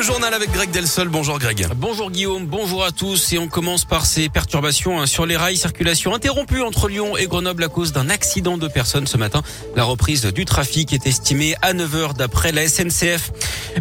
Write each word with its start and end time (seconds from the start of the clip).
Le 0.00 0.06
journal 0.06 0.32
avec 0.32 0.50
Greg 0.50 0.70
Delsol. 0.70 1.10
Bonjour 1.10 1.38
Greg. 1.38 1.66
Bonjour 1.76 2.10
Guillaume, 2.10 2.46
bonjour 2.46 2.84
à 2.84 2.90
tous. 2.90 3.34
Et 3.34 3.38
on 3.38 3.48
commence 3.48 3.84
par 3.84 4.06
ces 4.06 4.30
perturbations 4.30 4.98
hein, 4.98 5.04
sur 5.04 5.26
les 5.26 5.36
rails. 5.36 5.58
Circulation 5.58 6.14
interrompue 6.14 6.62
entre 6.62 6.88
Lyon 6.88 7.18
et 7.18 7.26
Grenoble 7.26 7.64
à 7.64 7.68
cause 7.68 7.92
d'un 7.92 8.08
accident 8.08 8.56
de 8.56 8.66
personnes 8.66 9.06
ce 9.06 9.18
matin. 9.18 9.42
La 9.76 9.84
reprise 9.84 10.24
du 10.24 10.46
trafic 10.46 10.94
est 10.94 11.06
estimée 11.06 11.54
à 11.60 11.74
9 11.74 11.94
heures 11.96 12.14
d'après 12.14 12.50
la 12.50 12.66
SNCF. 12.66 13.30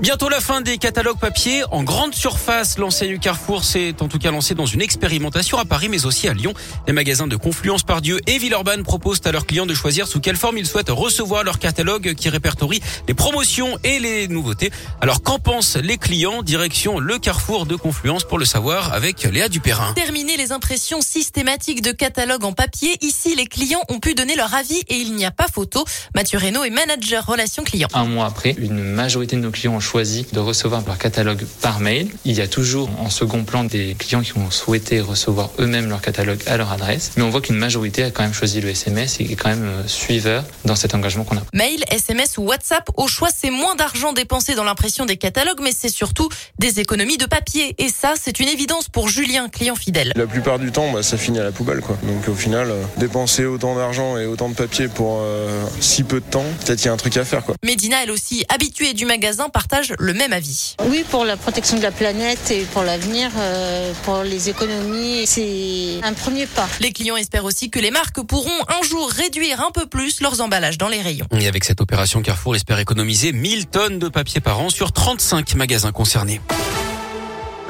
Bientôt 0.00 0.28
la 0.28 0.40
fin 0.40 0.60
des 0.60 0.76
catalogues 0.78 1.20
papier 1.20 1.62
en 1.70 1.84
grande 1.84 2.14
surface. 2.14 2.78
L'enseigne 2.78 3.20
Carrefour 3.20 3.62
s'est 3.62 3.94
en 4.00 4.08
tout 4.08 4.18
cas 4.18 4.32
lancée 4.32 4.56
dans 4.56 4.66
une 4.66 4.82
expérimentation 4.82 5.56
à 5.56 5.64
Paris 5.64 5.88
mais 5.88 6.04
aussi 6.04 6.26
à 6.26 6.34
Lyon. 6.34 6.52
Les 6.88 6.92
magasins 6.92 7.28
de 7.28 7.36
Confluence 7.36 7.84
par 7.84 8.02
Dieu 8.02 8.18
et 8.26 8.38
Villeurbanne 8.38 8.82
proposent 8.82 9.20
à 9.24 9.30
leurs 9.30 9.46
clients 9.46 9.66
de 9.66 9.74
choisir 9.74 10.08
sous 10.08 10.18
quelle 10.18 10.36
forme 10.36 10.58
ils 10.58 10.66
souhaitent 10.66 10.90
recevoir 10.90 11.44
leur 11.44 11.60
catalogue 11.60 12.14
qui 12.14 12.28
répertorie 12.28 12.82
les 13.06 13.14
promotions 13.14 13.78
et 13.84 14.00
les 14.00 14.26
nouveautés. 14.26 14.72
Alors 15.00 15.22
qu'en 15.22 15.38
pensent 15.38 15.76
les 15.76 15.96
clients 15.96 16.07
Direction 16.08 17.00
le 17.00 17.18
Carrefour 17.18 17.66
de 17.66 17.76
Confluence 17.76 18.24
pour 18.24 18.38
le 18.38 18.46
savoir 18.46 18.94
avec 18.94 19.24
Léa 19.24 19.50
Dupérin. 19.50 19.92
Terminer 19.92 20.38
les 20.38 20.52
impressions 20.52 21.02
systématiques 21.02 21.82
de 21.82 21.92
catalogues 21.92 22.44
en 22.44 22.54
papier. 22.54 22.96
Ici, 23.02 23.34
les 23.36 23.44
clients 23.44 23.82
ont 23.90 24.00
pu 24.00 24.14
donner 24.14 24.34
leur 24.34 24.54
avis 24.54 24.80
et 24.88 24.94
il 24.94 25.14
n'y 25.14 25.26
a 25.26 25.30
pas 25.30 25.48
photo. 25.52 25.84
Mathieu 26.14 26.38
Reynaud 26.38 26.64
est 26.64 26.70
manager 26.70 27.26
relations 27.26 27.62
clients. 27.62 27.88
Un 27.92 28.06
mois 28.06 28.24
après, 28.24 28.54
une 28.56 28.82
majorité 28.82 29.36
de 29.36 29.42
nos 29.42 29.50
clients 29.50 29.74
ont 29.74 29.80
choisi 29.80 30.26
de 30.32 30.40
recevoir 30.40 30.82
leur 30.86 30.96
catalogue 30.96 31.44
par 31.60 31.78
mail. 31.78 32.08
Il 32.24 32.34
y 32.34 32.40
a 32.40 32.48
toujours 32.48 32.88
en 33.00 33.10
second 33.10 33.44
plan 33.44 33.64
des 33.64 33.94
clients 33.94 34.22
qui 34.22 34.32
ont 34.38 34.50
souhaité 34.50 35.02
recevoir 35.02 35.50
eux-mêmes 35.58 35.90
leur 35.90 36.00
catalogue 36.00 36.40
à 36.46 36.56
leur 36.56 36.72
adresse. 36.72 37.12
Mais 37.18 37.22
on 37.22 37.28
voit 37.28 37.42
qu'une 37.42 37.58
majorité 37.58 38.02
a 38.04 38.10
quand 38.10 38.22
même 38.22 38.32
choisi 38.32 38.62
le 38.62 38.70
SMS 38.70 39.20
et 39.20 39.24
est 39.24 39.36
quand 39.36 39.50
même 39.50 39.64
euh, 39.64 39.86
suiveur 39.86 40.42
dans 40.64 40.74
cet 40.74 40.94
engagement 40.94 41.24
qu'on 41.24 41.36
a. 41.36 41.42
Mail, 41.52 41.84
SMS 41.90 42.38
ou 42.38 42.44
WhatsApp, 42.44 42.88
au 42.96 43.08
choix, 43.08 43.28
c'est 43.36 43.50
moins 43.50 43.74
d'argent 43.74 44.14
dépensé 44.14 44.54
dans 44.54 44.64
l'impression 44.64 45.04
des 45.04 45.18
catalogues, 45.18 45.60
mais 45.62 45.72
c'est 45.76 45.97
surtout 45.98 46.28
des 46.60 46.78
économies 46.78 47.18
de 47.18 47.26
papier. 47.26 47.74
Et 47.78 47.88
ça, 47.88 48.14
c'est 48.20 48.38
une 48.38 48.48
évidence 48.48 48.88
pour 48.88 49.08
Julien, 49.08 49.48
client 49.48 49.74
fidèle. 49.74 50.12
La 50.14 50.28
plupart 50.28 50.60
du 50.60 50.70
temps, 50.70 50.92
bah, 50.92 51.02
ça 51.02 51.16
finit 51.16 51.40
à 51.40 51.42
la 51.42 51.50
poubelle. 51.50 51.80
Quoi. 51.80 51.98
Donc 52.04 52.28
au 52.28 52.34
final, 52.34 52.70
euh, 52.70 52.84
dépenser 52.98 53.44
autant 53.44 53.74
d'argent 53.74 54.16
et 54.16 54.26
autant 54.26 54.48
de 54.48 54.54
papier 54.54 54.86
pour 54.86 55.18
euh, 55.22 55.64
si 55.80 56.04
peu 56.04 56.20
de 56.20 56.24
temps, 56.24 56.44
peut-être 56.64 56.78
qu'il 56.78 56.86
y 56.86 56.88
a 56.88 56.92
un 56.92 56.96
truc 56.96 57.16
à 57.16 57.24
faire. 57.24 57.44
Quoi. 57.44 57.56
Médina, 57.64 58.04
elle 58.04 58.12
aussi, 58.12 58.44
habituée 58.48 58.94
du 58.94 59.06
magasin, 59.06 59.48
partage 59.48 59.92
le 59.98 60.14
même 60.14 60.32
avis. 60.32 60.76
Oui, 60.86 61.04
pour 61.10 61.24
la 61.24 61.36
protection 61.36 61.76
de 61.76 61.82
la 61.82 61.90
planète 61.90 62.50
et 62.52 62.60
pour 62.72 62.84
l'avenir, 62.84 63.30
euh, 63.36 63.92
pour 64.04 64.22
les 64.22 64.48
économies, 64.48 65.26
c'est 65.26 65.98
un 66.04 66.12
premier 66.12 66.46
pas. 66.46 66.68
Les 66.78 66.92
clients 66.92 67.16
espèrent 67.16 67.44
aussi 67.44 67.70
que 67.70 67.80
les 67.80 67.90
marques 67.90 68.22
pourront 68.22 68.60
un 68.68 68.86
jour 68.86 69.10
réduire 69.10 69.60
un 69.62 69.72
peu 69.72 69.86
plus 69.86 70.20
leurs 70.20 70.40
emballages 70.40 70.78
dans 70.78 70.88
les 70.88 71.02
rayons. 71.02 71.26
Et 71.36 71.48
avec 71.48 71.64
cette 71.64 71.80
opération, 71.80 72.22
Carrefour 72.22 72.54
espère 72.54 72.78
économiser 72.78 73.32
1000 73.32 73.66
tonnes 73.66 73.98
de 73.98 74.08
papier 74.08 74.40
par 74.40 74.60
an 74.60 74.68
sur 74.70 74.92
35 74.92 75.56
magasins 75.56 75.87
concernés. 75.92 76.40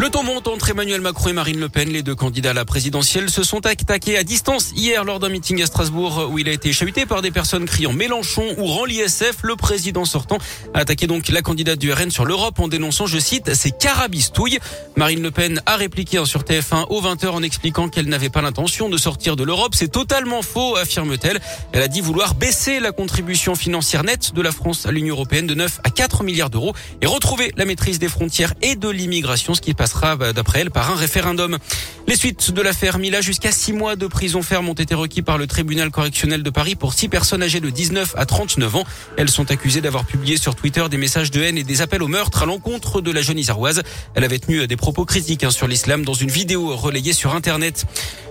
Le 0.01 0.11
ton 0.11 0.23
monte 0.23 0.47
entre 0.47 0.71
Emmanuel 0.71 1.01
Macron 1.01 1.31
et 1.31 1.33
Marine 1.33 1.59
Le 1.59 1.69
Pen. 1.69 1.89
Les 1.89 2.05
deux 2.05 2.15
candidats 2.15 2.51
à 2.51 2.55
la 2.55 2.65
présidentielle 2.65 3.31
se 3.31 3.43
sont 3.43 3.67
attaqués 3.67 4.17
à 4.17 4.23
distance 4.23 4.71
hier 4.77 5.03
lors 5.03 5.19
d'un 5.19 5.29
meeting 5.29 5.61
à 5.61 5.67
Strasbourg 5.67 6.29
où 6.31 6.39
il 6.39 6.49
a 6.49 6.53
été 6.53 6.73
chahuté 6.73 7.05
par 7.05 7.21
des 7.21 7.33
personnes 7.33 7.65
criant 7.65 7.93
Mélenchon 7.93 8.55
ou 8.59 8.67
rend 8.67 8.85
l'ISF. 8.85 9.39
Le 9.43 9.57
président 9.57 10.05
sortant 10.05 10.39
a 10.73 10.79
attaqué 10.79 11.09
donc 11.09 11.29
la 11.31 11.43
candidate 11.43 11.81
du 11.81 11.93
RN 11.93 12.13
sur 12.13 12.25
l'Europe 12.25 12.61
en 12.61 12.69
dénonçant, 12.69 13.07
je 13.07 13.19
cite, 13.19 13.53
ses 13.55 13.73
carabistouilles. 13.73 14.61
Marine 14.95 15.21
Le 15.21 15.33
Pen 15.33 15.61
a 15.67 15.75
répliqué 15.75 16.25
sur 16.27 16.43
TF1 16.43 16.87
au 16.91 17.03
20h 17.03 17.31
en 17.31 17.43
expliquant 17.43 17.89
qu'elle 17.89 18.07
n'avait 18.07 18.31
pas 18.31 18.41
l'intention 18.41 18.89
de 18.89 18.97
sortir 18.99 19.35
de 19.35 19.43
l'Europe. 19.43 19.75
C'est 19.75 19.91
totalement 19.91 20.43
faux, 20.43 20.77
affirme-t-elle. 20.77 21.41
Elle 21.73 21.83
a 21.83 21.89
dit 21.89 22.03
vouloir 22.03 22.37
baisser 22.37 22.79
la 22.79 22.93
contribution 22.93 23.57
financière 23.57 24.05
nette 24.05 24.33
de 24.33 24.43
la 24.43 24.53
France 24.53 24.87
à 24.87 24.93
l'Union 24.93 25.17
européenne 25.17 25.49
de 25.49 25.55
9 25.55 25.81
à 25.83 25.91
4 25.91 26.23
milliards 26.23 26.51
d'euros 26.51 26.73
et 27.03 27.07
retrouver 27.07 27.53
la 27.57 27.65
maîtrise 27.65 27.99
des 27.99 28.09
frontières 28.09 28.55
et 28.63 28.77
de 28.77 28.89
l'immigration, 28.89 29.57
ce 29.57 29.61
qui 29.61 29.75
passe 29.75 29.88
sera, 29.89 30.15
bah, 30.17 30.33
d'après 30.33 30.61
elle, 30.61 30.71
par 30.71 30.91
un 30.91 30.95
référendum. 30.95 31.59
Les 32.07 32.17
suites 32.17 32.53
de 32.53 32.63
l'affaire 32.63 32.99
Mila, 32.99 33.21
jusqu'à 33.21 33.51
six 33.53 33.73
mois 33.73 33.97
de 33.97 34.07
prison 34.07 34.43
ferme 34.43 34.69
ont 34.69 34.75
été 34.75 34.95
requis 34.95 35.23
par 35.23 35.37
le 35.37 35.47
tribunal 35.47 35.91
correctionnel 35.91 36.43
de 36.43 36.51
Paris 36.51 36.77
pour 36.77 36.95
six 36.95 37.09
personnes 37.09 37.43
âgées 37.43 37.61
de 37.61 37.69
19 37.69 38.15
à 38.17 38.25
39 38.25 38.77
ans. 38.77 38.85
Elles 39.17 39.29
sont 39.29 39.51
accusées 39.51 39.81
d'avoir 39.81 40.05
publié 40.05 40.37
sur 40.37 40.55
Twitter 40.55 40.85
des 40.91 40.97
messages 40.97 41.31
de 41.31 41.43
haine 41.43 41.59
et 41.59 41.65
des 41.65 41.83
appels 41.83 42.03
au 42.03 42.09
meurtre 42.09 42.45
à 42.45 42.47
l'encontre 42.47 43.01
de 43.01 43.11
la 43.11 43.21
jeune 43.21 43.39
Isaroise. 43.39 43.83
Elle 44.15 44.25
avait 44.25 44.39
tenu 44.39 44.67
des 44.67 44.77
propos 44.77 45.05
critiques 45.05 45.45
hein, 45.45 45.51
sur 45.51 45.67
l'islam 45.67 46.05
dans 46.05 46.15
une 46.15 46.31
vidéo 46.31 46.77
relayée 46.77 47.13
sur 47.13 47.35
Internet. 47.35 47.87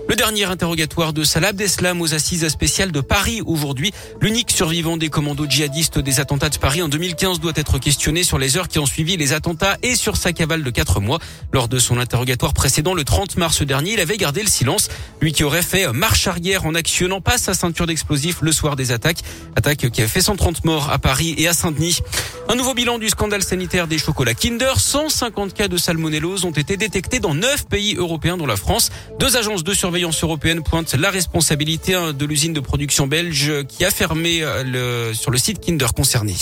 Le 0.08 0.16
dernier 0.16 0.44
interrogatoire 0.44 1.12
de 1.12 1.22
Salah 1.22 1.48
Abdeslam 1.48 2.00
aux 2.00 2.14
assises 2.14 2.48
spéciales 2.48 2.92
de 2.92 3.02
Paris 3.02 3.42
aujourd'hui. 3.44 3.92
L'unique 4.22 4.50
survivant 4.50 4.96
des 4.96 5.10
commandos 5.10 5.44
djihadistes 5.46 5.98
des 5.98 6.18
attentats 6.18 6.48
de 6.48 6.56
Paris 6.56 6.80
en 6.80 6.88
2015 6.88 7.40
doit 7.40 7.52
être 7.56 7.78
questionné 7.78 8.22
sur 8.22 8.38
les 8.38 8.56
heures 8.56 8.68
qui 8.68 8.78
ont 8.78 8.86
suivi 8.86 9.18
les 9.18 9.34
attentats 9.34 9.76
et 9.82 9.94
sur 9.96 10.16
sa 10.16 10.32
cavale 10.32 10.62
de 10.62 10.70
quatre 10.70 11.00
mois. 11.00 11.18
Lors 11.52 11.68
de 11.68 11.78
son 11.78 11.98
interrogatoire 11.98 12.54
précédent 12.54 12.94
le 12.94 13.04
30 13.04 13.36
mars 13.36 13.60
dernier, 13.60 13.92
il 13.92 14.00
avait 14.00 14.16
gardé 14.16 14.40
le 14.40 14.48
silence. 14.48 14.88
Lui 15.20 15.34
qui 15.34 15.44
aurait 15.44 15.60
fait 15.60 15.92
marche 15.92 16.26
arrière 16.26 16.64
en 16.64 16.74
actionnant 16.74 17.20
pas 17.20 17.36
sa 17.36 17.52
ceinture 17.52 17.86
d'explosifs 17.86 18.38
le 18.40 18.52
soir 18.52 18.76
des 18.76 18.92
attaques. 18.92 19.20
Attaque 19.56 19.90
qui 19.90 20.00
a 20.00 20.08
fait 20.08 20.22
130 20.22 20.64
morts 20.64 20.90
à 20.90 20.98
Paris 20.98 21.34
et 21.36 21.48
à 21.48 21.52
Saint-Denis. 21.52 21.98
Un 22.48 22.54
nouveau 22.54 22.72
bilan 22.72 22.98
du 22.98 23.10
scandale 23.10 23.42
sanitaire 23.42 23.86
des 23.86 23.98
chocolats 23.98 24.32
Kinder. 24.32 24.80
150 24.80 25.52
cas 25.52 25.68
de 25.68 25.76
salmonellose 25.76 26.46
ont 26.46 26.50
été 26.50 26.78
détectés 26.78 27.20
dans 27.20 27.34
9 27.34 27.66
pays 27.66 27.94
européens 27.96 28.38
dont 28.38 28.46
la 28.46 28.56
France. 28.56 28.88
Deux 29.20 29.36
agences 29.36 29.64
de 29.64 29.74
surveillance 29.74 29.97
européenne 30.22 30.62
pointe 30.62 30.94
la 30.94 31.10
responsabilité 31.10 31.94
hein, 31.94 32.12
de 32.12 32.24
l'usine 32.24 32.52
de 32.52 32.60
production 32.60 33.06
belge 33.06 33.52
qui 33.68 33.84
a 33.84 33.90
fermé 33.90 34.42
euh, 34.42 35.12
sur 35.14 35.30
le 35.30 35.38
site 35.38 35.60
Kinder 35.64 35.92
concerné. 35.94 36.34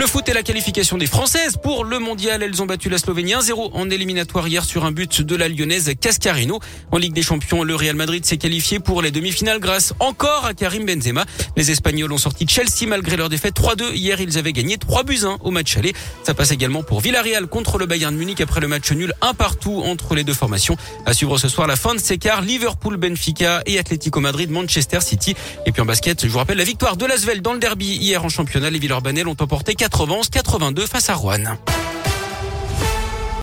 Le 0.00 0.06
foot 0.06 0.26
et 0.30 0.32
la 0.32 0.42
qualification 0.42 0.96
des 0.96 1.04
Françaises 1.04 1.58
pour 1.62 1.84
le 1.84 1.98
mondial. 1.98 2.42
Elles 2.42 2.62
ont 2.62 2.64
battu 2.64 2.88
la 2.88 2.96
Slovénie 2.96 3.34
1-0 3.34 3.72
en 3.74 3.90
éliminatoire 3.90 4.48
hier 4.48 4.64
sur 4.64 4.86
un 4.86 4.92
but 4.92 5.20
de 5.20 5.36
la 5.36 5.46
lyonnaise 5.46 5.92
Cascarino. 6.00 6.58
En 6.90 6.96
Ligue 6.96 7.12
des 7.12 7.20
Champions, 7.20 7.64
le 7.64 7.74
Real 7.74 7.96
Madrid 7.96 8.24
s'est 8.24 8.38
qualifié 8.38 8.80
pour 8.80 9.02
les 9.02 9.10
demi-finales 9.10 9.60
grâce 9.60 9.92
encore 9.98 10.46
à 10.46 10.54
Karim 10.54 10.86
Benzema. 10.86 11.26
Les 11.54 11.70
Espagnols 11.70 12.10
ont 12.12 12.18
sorti 12.18 12.46
Chelsea 12.48 12.86
malgré 12.88 13.18
leur 13.18 13.28
défaite 13.28 13.54
3-2. 13.54 13.92
Hier, 13.92 14.18
ils 14.22 14.38
avaient 14.38 14.54
gagné 14.54 14.78
3 14.78 15.02
buts 15.02 15.20
1 15.22 15.36
au 15.42 15.50
match 15.50 15.76
aller. 15.76 15.92
Ça 16.22 16.32
passe 16.32 16.50
également 16.50 16.82
pour 16.82 17.02
Villarreal 17.02 17.46
contre 17.46 17.76
le 17.76 17.84
Bayern 17.84 18.16
Munich 18.16 18.40
après 18.40 18.62
le 18.62 18.68
match 18.68 18.90
nul 18.92 19.12
un 19.20 19.34
partout 19.34 19.82
entre 19.84 20.14
les 20.14 20.24
deux 20.24 20.32
formations. 20.32 20.78
À 21.04 21.12
suivre 21.12 21.36
ce 21.36 21.48
soir 21.48 21.66
la 21.66 21.76
fin 21.76 21.94
de 21.94 22.00
ces 22.00 22.16
quarts, 22.16 22.40
Liverpool, 22.40 22.96
Benfica 22.96 23.60
et 23.66 23.78
Atlético 23.78 24.20
Madrid, 24.20 24.50
Manchester 24.50 25.02
City. 25.02 25.34
Et 25.66 25.72
puis 25.72 25.82
en 25.82 25.86
basket, 25.86 26.24
je 26.24 26.28
vous 26.28 26.38
rappelle 26.38 26.56
la 26.56 26.64
victoire 26.64 26.96
de 26.96 27.04
l'Asvel 27.04 27.42
dans 27.42 27.52
le 27.52 27.58
derby 27.58 27.96
hier 27.96 28.24
en 28.24 28.30
championnat. 28.30 28.70
Les 28.70 28.78
Villeurbanais 28.78 29.24
l'ont 29.24 29.36
emporté 29.38 29.74
91-82 29.90 30.86
face 30.86 31.10
à 31.10 31.14
Rouen. 31.14 31.56